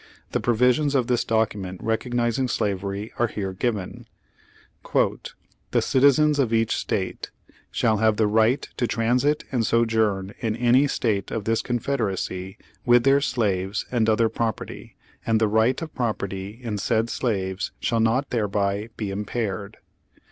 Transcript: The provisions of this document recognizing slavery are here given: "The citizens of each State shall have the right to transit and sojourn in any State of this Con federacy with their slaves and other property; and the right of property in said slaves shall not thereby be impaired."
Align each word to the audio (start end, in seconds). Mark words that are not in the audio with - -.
The 0.31 0.39
provisions 0.39 0.95
of 0.95 1.05
this 1.05 1.23
document 1.23 1.79
recognizing 1.83 2.47
slavery 2.47 3.13
are 3.19 3.27
here 3.27 3.53
given: 3.53 4.07
"The 4.91 5.79
citizens 5.79 6.39
of 6.39 6.51
each 6.51 6.75
State 6.75 7.29
shall 7.69 7.97
have 7.97 8.17
the 8.17 8.25
right 8.25 8.67
to 8.77 8.87
transit 8.87 9.43
and 9.51 9.63
sojourn 9.63 10.33
in 10.39 10.55
any 10.55 10.87
State 10.87 11.29
of 11.29 11.43
this 11.43 11.61
Con 11.61 11.77
federacy 11.77 12.57
with 12.83 13.03
their 13.03 13.21
slaves 13.21 13.85
and 13.91 14.09
other 14.09 14.27
property; 14.27 14.95
and 15.23 15.39
the 15.39 15.47
right 15.47 15.79
of 15.83 15.93
property 15.93 16.59
in 16.63 16.79
said 16.79 17.11
slaves 17.11 17.71
shall 17.79 17.99
not 17.99 18.31
thereby 18.31 18.89
be 18.97 19.11
impaired." 19.11 19.77